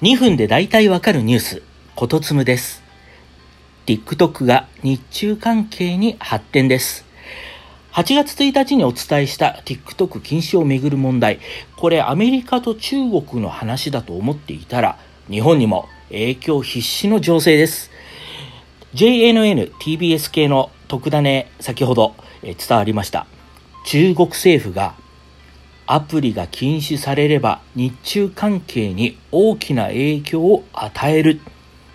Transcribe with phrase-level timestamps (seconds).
[0.00, 1.62] 2分で大体わかるニュース、
[1.96, 2.84] ことつむです。
[3.84, 7.04] TikTok が日中関係に発展です。
[7.90, 11.40] 8月1日にお伝えした TikTok 禁止をめぐる問題。
[11.76, 17.90] これアメリカと中国の話だと思っていたら、日本にも影響必至の情勢です。
[18.94, 23.26] JNN、TBS 系の特ダネ先ほど伝わりました。
[23.84, 24.94] 中国政府が
[25.90, 31.40] アプリが禁止されれば日中関係に大きな影響を与える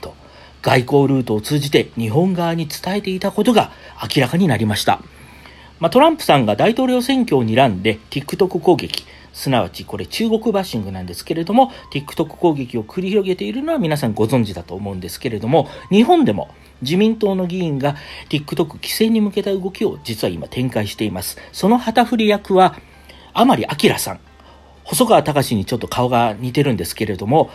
[0.00, 0.14] と
[0.62, 3.70] 外交ルートを通じて日本側に伝えていたことが
[4.02, 5.02] 明らかになりました。
[5.78, 17.96] まあ、トランプさんが大統領選挙を睨んで TikTok 攻撃、すなわちこれ中国バッシングなんですけれども TikTok 攻撃を繰り広げているのは皆さんご存知だと思うんですけれども日本でも自民党の議員が
[18.30, 21.36] TikTok 規制に向けた動きを実は今展開しています。
[21.52, 22.76] その旗振り役は
[23.34, 24.20] 甘利明さん。
[24.84, 27.50] 細川隆にちょっと顔が似てるんですけれども、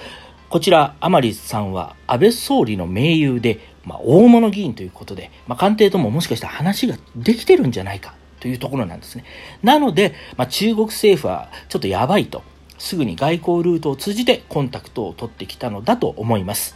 [0.49, 9.25] こちら、甘利さんは安倍総理の盟友で、まあ、大物議員ということで、まあ、官邸とももしかしたら話ができてるんじゃないかというところなんですね。
[9.61, 12.43] なので、まあ、中国政府はちょっとやばいと、
[12.77, 16.75] すぐに外交ルートを通じてコンタクトを取ってきたのだと思います。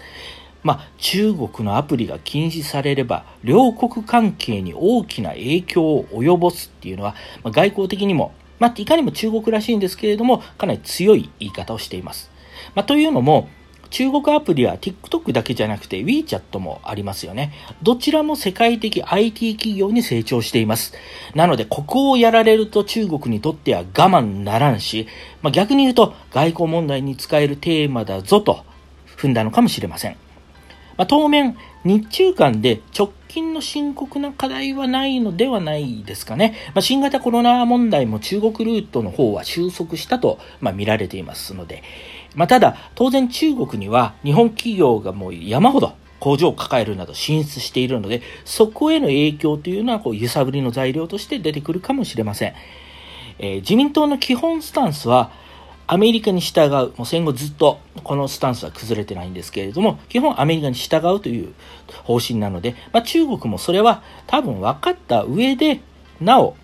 [0.63, 12.29] まあ、中国のアプリが禁止されれば、両国関係に大きな影響を及ぼすっていうのは、まあ、外交的にもまあ、いかにも中国らしいんですけれども、かなり強い言い方をしています。
[12.75, 13.49] まあ、というのも、
[13.89, 17.51] 中国アプリは TikTok だけじゃなくて WeChat もありますよね。
[17.81, 20.93] どちらも世界的 IT 企業に成長しています。
[21.33, 25.07] なので、ここをやられると中国にとっては我慢ならんし、
[25.41, 28.63] まあ、逆に言うと外交問題に使えるテーマだぞと
[29.17, 30.15] 踏んだのかもしれません。
[30.97, 36.55] まあ、当面、日中間で直近の深刻な課題はないのではないですかね。
[36.73, 41.83] まあ、新型コロナ問題も中国ルートの方は収束したと、まあ、見られていますので。
[42.35, 52.53] まあ、ただ、当然中国には日本企業がもう山ほど工場を抱えるなど進出しているので、そこへの影響というのはこう揺さぶりの材料として出てくるかもしれません。
[53.39, 55.31] えー、自民党の基本スタンスは、
[55.93, 61.53] アメリカに従う、もう戦後ずっとこのスタンスは崩れてないんですけれども、基本アメリカに従うという
[62.05, 65.81] 方針なので、まあ、中国もそれは多分分かった上で、
[66.21, 66.55] なお、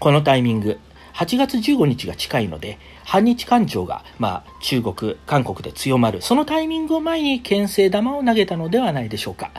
[0.00, 0.80] このタイミング、
[1.14, 9.52] 8月15日が近いので、反日感情が、まあ、中国、韓国で強まる、そのタイミングを前に牽制玉を投げたのではないでしょうか。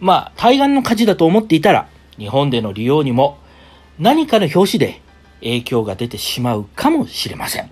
[0.00, 1.88] まあ、対岸の火事だと思っていたら、
[2.18, 3.38] 日本での利用にも
[3.98, 5.00] 何かの表紙で
[5.40, 7.70] 影響が出てしまうかもしれません。